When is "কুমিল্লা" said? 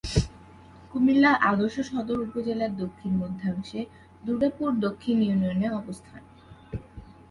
0.91-1.31